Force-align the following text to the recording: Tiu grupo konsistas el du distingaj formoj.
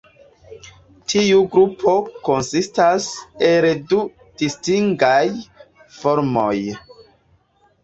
Tiu 1.11 1.41
grupo 1.55 1.93
konsistas 2.29 3.11
el 3.51 3.69
du 3.93 4.01
distingaj 4.43 5.23
formoj. 6.01 6.59